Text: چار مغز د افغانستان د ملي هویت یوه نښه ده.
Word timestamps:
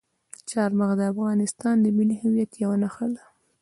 چار 0.49 0.69
مغز 0.79 0.95
د 0.99 1.01
افغانستان 1.13 1.75
د 1.81 1.87
ملي 1.97 2.15
هویت 2.21 2.51
یوه 2.63 2.75
نښه 2.83 3.07
ده. 3.13 3.23